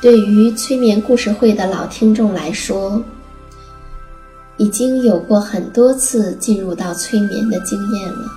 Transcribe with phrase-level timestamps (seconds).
[0.00, 3.02] 对于催眠故事会的老听众来说，
[4.56, 8.30] 已经有过很多次进入到催眠的经验了。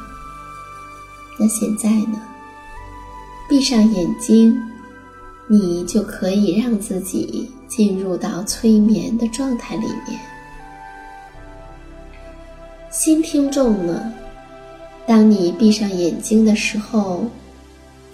[1.37, 2.19] 那现在呢？
[3.47, 4.59] 闭上眼睛，
[5.45, 10.19] 你就可以让自己进入到催眠的状态里面。
[12.89, 14.11] 新听众呢？
[15.05, 17.25] 当你闭上眼睛的时候，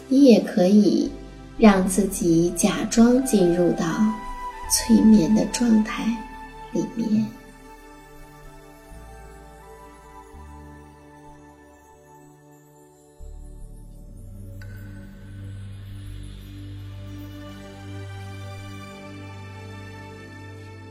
[0.10, 1.10] 你也可以。
[1.58, 3.86] 让自己假装进入到
[4.72, 6.06] 催眠的状态
[6.72, 7.26] 里面。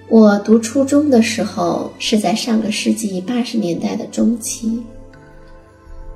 [0.08, 4.82] 我读初中的时候是在上个世纪八十年代的中期，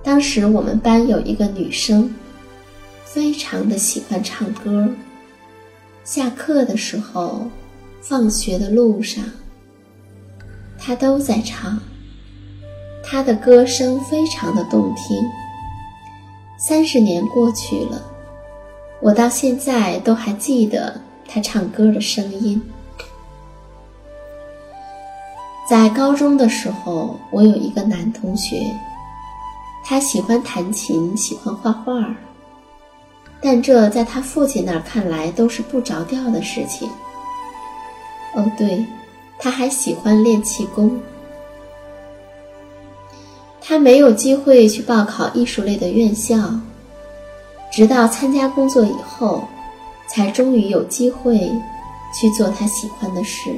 [0.02, 2.12] 当时我们班有一个女生。
[3.12, 4.88] 非常的喜欢唱歌，
[6.04, 7.48] 下课的时候，
[8.00, 9.24] 放学的路上，
[10.78, 11.76] 他都在唱。
[13.02, 15.28] 他的歌声非常的动听。
[16.56, 18.00] 三十年过去了，
[19.00, 22.62] 我到现在都还记得他唱歌的声音。
[25.68, 28.72] 在高中的时候，我有一个男同学，
[29.84, 32.14] 他喜欢弹琴，喜欢画画。
[33.42, 36.88] 但这在他父亲那儿看来都是不着调的事情。
[38.34, 38.84] 哦，对，
[39.38, 41.00] 他还喜欢练气功。
[43.60, 46.36] 他没有机会去报考艺术类的院校，
[47.72, 49.44] 直到参加工作以后，
[50.08, 51.38] 才终于有机会
[52.14, 53.50] 去做他喜欢的事。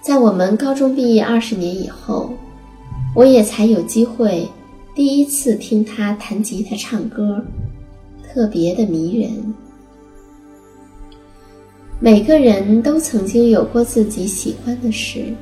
[0.00, 2.32] 在我们高中毕业二十年以后，
[3.14, 4.48] 我也才有机会
[4.94, 7.44] 第一次听他弹吉他唱歌。
[8.32, 9.54] 特别的迷人。
[12.00, 15.34] 每个人都曾经有过自己喜欢的事，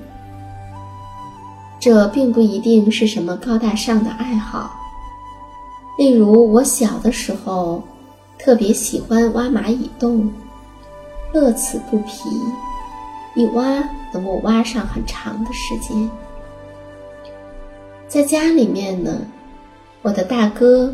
[1.79, 4.73] 这并不一定是什么高大上的爱好。
[5.97, 7.83] 例如，我小的时候
[8.39, 10.29] 特别喜欢挖蚂蚁洞，
[11.33, 12.29] 乐此不疲，
[13.37, 16.11] 一挖能够挖上很长的时间。
[18.09, 19.19] 在家里面呢，
[20.03, 20.93] 我的大哥。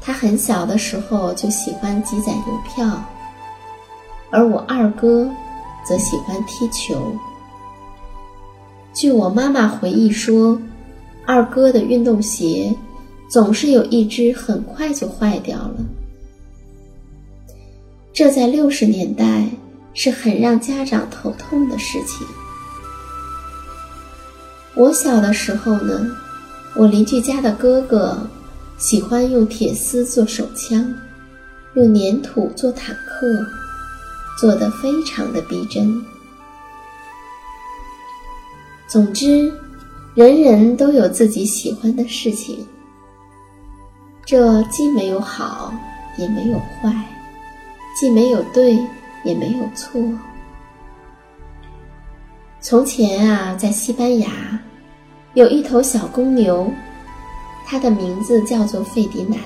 [0.00, 3.04] 他很小的时候就喜欢积攒邮票，
[4.30, 5.28] 而我二哥
[5.84, 7.14] 则喜欢踢球。
[8.92, 10.60] 据我妈妈回忆说，
[11.26, 12.74] 二哥的运动鞋
[13.28, 15.74] 总是有一只很快就坏掉了。
[18.12, 19.44] 这在六十年代
[19.92, 22.26] 是很让家长头痛的事情。
[24.74, 26.10] 我小的时候呢，
[26.74, 28.16] 我邻居家的哥哥
[28.78, 30.94] 喜欢用铁丝做手枪，
[31.74, 33.26] 用粘土做坦克，
[34.38, 36.04] 做得非常的逼真。
[38.86, 39.50] 总之，
[40.14, 42.66] 人人都有自己喜欢的事情，
[44.24, 45.72] 这既没有好，
[46.18, 46.94] 也没有坏，
[47.98, 48.78] 既没有对，
[49.24, 50.00] 也没有错。
[52.60, 54.28] 从前啊，在西班牙，
[55.34, 56.70] 有一头小公牛，
[57.66, 59.38] 它的名字叫做费迪南。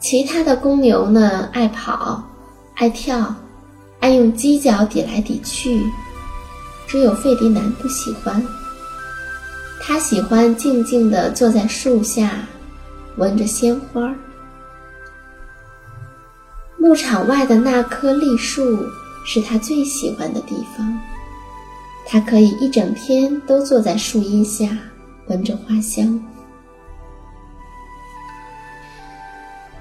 [0.00, 2.22] 其他的公牛呢，爱跑，
[2.74, 3.34] 爱跳，
[4.00, 5.84] 爱用犄角抵来抵去，
[6.86, 8.42] 只有费迪南不喜欢。
[9.82, 12.48] 他喜欢静静地坐在树下，
[13.16, 14.12] 闻着鲜花。
[16.78, 18.78] 牧场外的那棵栗树。
[19.22, 20.98] 是他最喜欢的地方，
[22.06, 24.76] 他可以一整天都坐在树荫下，
[25.30, 26.20] 闻着花香。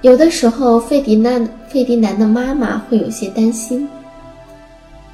[0.02, 3.90] 有的时候，费迪南费迪南的妈妈会有些担心，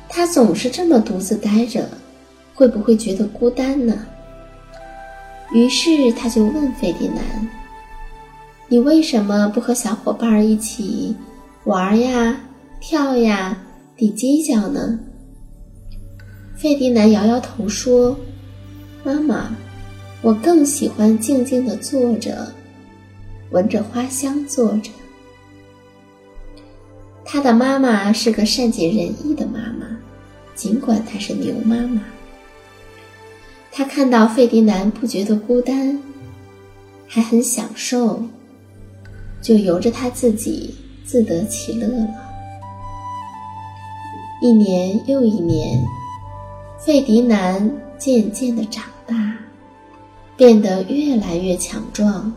[0.10, 1.90] 他总是这么独自待着，
[2.54, 4.06] 会不会觉得孤单呢？
[5.54, 7.24] 于是他就问费迪南
[8.68, 11.16] ：“你为什么不和小伙伴一起
[11.64, 12.38] 玩呀、
[12.80, 13.58] 跳呀？”
[13.96, 15.00] 抵犄角呢？
[16.56, 18.16] 费迪南摇摇头说
[19.06, 19.56] ：“妈妈，
[20.22, 22.52] 我更喜欢静静的坐着，
[23.52, 24.92] 闻着花香坐着。”
[27.24, 29.86] 他的妈妈是个善解人意的妈妈，
[30.56, 32.02] 尽管她是牛妈妈。
[33.72, 36.00] 她看到费迪南不觉得孤单，
[37.08, 38.24] 还很享受，
[39.42, 40.74] 就由着他自己
[41.06, 42.08] 自得其乐了。
[44.42, 45.84] 一年又一年，
[46.80, 49.16] 费迪南渐渐的长大，
[50.38, 52.34] 变得越来越强壮。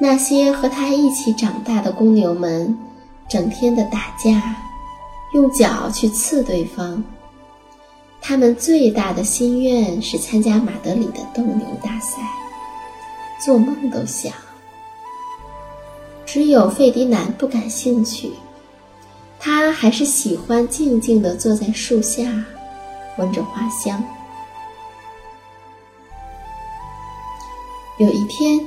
[0.00, 2.76] 那些和他一起长大的公牛们，
[3.28, 4.56] 整天的打架，
[5.34, 7.02] 用脚去刺对方。
[8.20, 12.20] 他们最大的心愿是参加马德里的斗牛大赛，
[13.44, 14.32] 做梦都想。
[16.26, 18.30] 只有费迪南不感兴趣。
[19.40, 22.44] 他还是喜欢静静地坐在树下，
[23.16, 24.02] 闻着花香。
[27.98, 28.60] 有一天，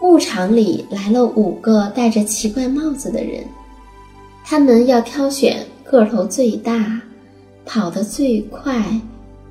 [0.00, 3.44] 牧场里来了五个戴着奇怪帽子的人，
[4.42, 6.98] 他们要挑选个头最大、
[7.66, 8.82] 跑得最快、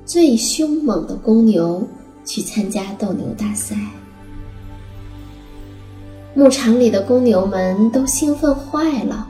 [0.04, 1.86] 最凶猛的公牛
[2.24, 3.76] 去参加斗牛大赛。
[6.34, 9.28] 牧场里的公牛们都兴奋坏了。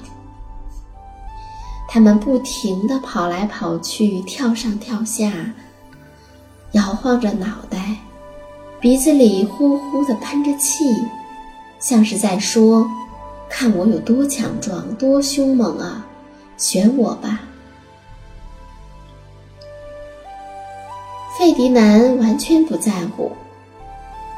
[1.87, 5.53] 他们不停地跑来跑去，跳上跳下，
[6.73, 7.97] 摇晃着脑袋，
[8.81, 10.85] 鼻子里呼呼的喷着气，
[11.79, 12.89] 像是在说
[13.49, 16.07] ：“看我有多强壮，多凶猛啊！
[16.57, 17.41] 选我吧！”
[21.39, 23.33] 费迪南完全不在乎，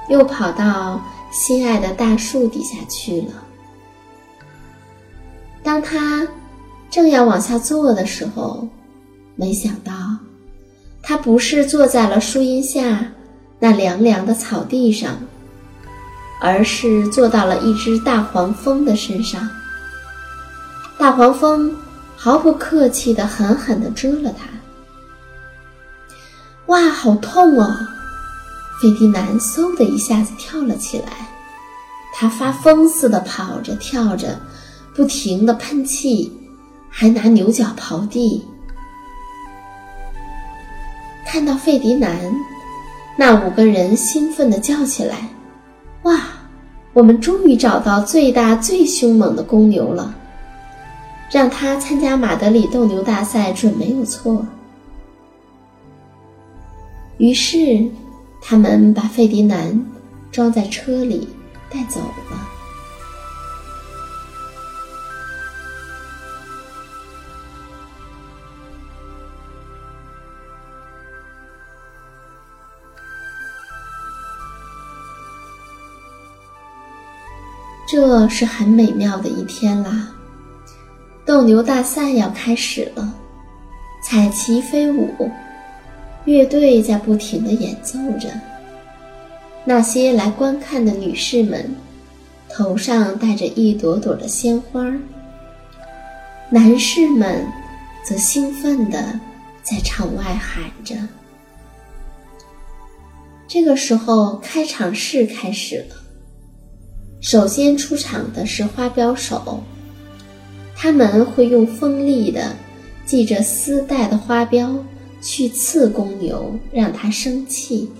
[0.08, 3.44] 又跑到心爱的大树底下去了。
[5.62, 6.26] 当他。
[6.90, 8.66] 正要往下坐的时候，
[9.36, 9.92] 没想到，
[11.02, 13.12] 他不是坐在了树荫下
[13.58, 15.16] 那凉凉的草地上，
[16.40, 19.48] 而是坐到了一只大黄蜂的身上。
[20.98, 21.74] 大黄蜂
[22.16, 24.46] 毫不客气地狠狠地蛰了他。
[26.66, 27.80] 哇，好痛啊！
[28.80, 31.28] 费迪南嗖的一下子跳了起来，
[32.14, 34.38] 他发疯似的跑着跳着，
[34.94, 36.32] 不停地喷气。
[36.90, 38.44] 还拿牛角刨地。
[41.26, 42.18] 看到费迪南，
[43.20, 45.28] 那五个人兴奋地叫起来
[46.04, 46.20] ：“哇，
[46.92, 50.14] 我们终于找到最大最凶猛的公牛了！
[51.28, 54.46] 让他参加马德里斗牛大赛准没有错。”
[57.18, 57.84] 于是，
[58.40, 59.84] 他们把费迪南
[60.30, 61.28] 装在车里
[61.68, 62.57] 带走了。
[77.90, 80.14] 这是很美妙的一天啦。
[81.24, 83.14] 斗牛大赛要开始了，
[84.04, 85.30] 彩旗飞舞，
[86.26, 88.28] 乐队在不停的演奏着。
[89.64, 91.74] 那些来观看的女士们，
[92.50, 94.82] 头上戴着一朵朵的鲜花；
[96.50, 97.42] 男士们
[98.04, 99.18] 则兴奋地
[99.62, 100.94] 在场外喊着。
[103.46, 106.07] 这个时候，开场式开始了。
[107.20, 109.62] 首先出场的是花镖手，
[110.76, 112.54] 他们会用锋利的、
[113.04, 114.72] 系着丝带的花镖
[115.20, 117.90] 去刺公牛，让它生气。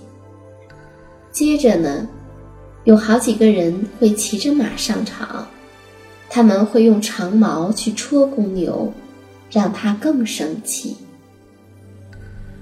[1.33, 2.07] 接着呢，
[2.85, 5.45] 有好几个人会骑着马上场，
[6.29, 8.93] 他们会用长矛去戳公牛，
[9.51, 10.95] 让它更生气。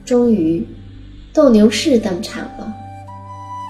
[0.04, 0.66] 终于，
[1.32, 2.74] 斗牛士登场了，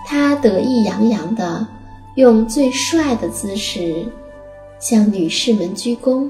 [0.05, 1.67] 他得意洋洋的。
[2.17, 4.03] 用最帅的姿势
[4.79, 6.27] 向女士们鞠躬，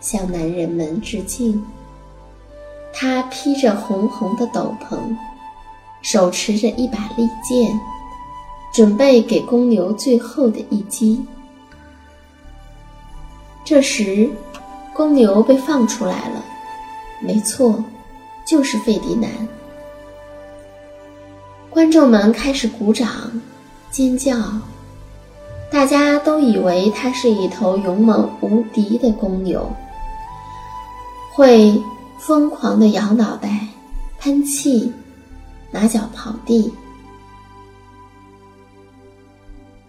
[0.00, 1.64] 向男人们致敬。
[2.92, 4.98] 他披着红红的斗篷，
[6.02, 7.80] 手持着一把利剑，
[8.74, 11.24] 准备给公牛最后的一击。
[13.64, 14.28] 这时，
[14.92, 16.44] 公牛被放出来了，
[17.20, 17.82] 没错，
[18.44, 19.30] 就是费迪南。
[21.70, 23.40] 观众们开始鼓掌、
[23.88, 24.36] 尖叫。
[25.72, 29.66] 大家都以为它是一头勇猛无敌的公牛，
[31.32, 31.80] 会
[32.18, 33.66] 疯狂地摇脑袋、
[34.20, 34.92] 喷气、
[35.70, 36.70] 拿脚刨地。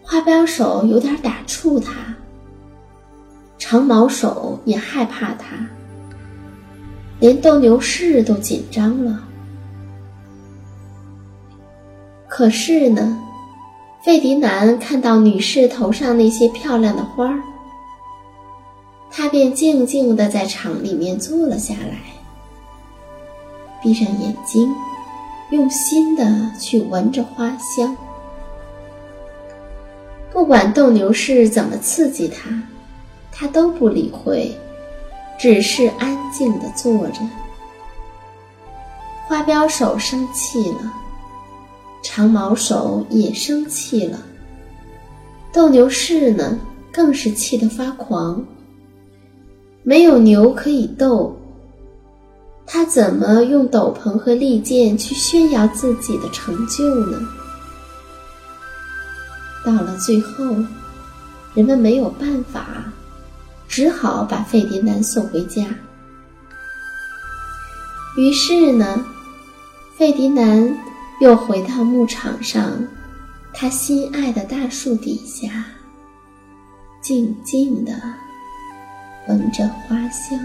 [0.02, 1.92] 花镖手有点打怵它，
[3.58, 5.68] 长矛手也害怕它，
[7.20, 9.22] 连斗牛士都紧张了。
[12.30, 13.20] 可是呢？
[14.04, 17.40] 费迪南看到女士头上那些漂亮的花儿，
[19.10, 21.98] 他便静静地在场里面坐了下来，
[23.82, 24.76] 闭上眼睛，
[25.52, 27.96] 用心地去闻着花香。
[30.34, 32.50] 不管斗牛士怎么刺激他，
[33.32, 34.54] 他都不理会，
[35.40, 37.22] 只是安静地坐着。
[39.28, 40.94] 花标手生气了。
[42.16, 44.20] 长毛手也生气了，
[45.52, 46.60] 斗牛士呢，
[46.92, 48.46] 更是气得发狂。
[49.82, 51.36] 没有牛可以斗，
[52.68, 57.18] 他怎么用斗篷和利剑去炫耀自己的成就呢？
[59.66, 60.46] 到了最后，
[61.56, 62.94] 人们没有办法，
[63.68, 65.66] 只好把费迪南送回家。
[68.16, 69.04] 于是呢，
[69.98, 70.78] 费迪南。
[71.20, 72.72] 又回到牧场上，
[73.54, 75.66] 他心爱的大树底下，
[77.02, 77.94] 静静地
[79.28, 80.40] 闻着花香。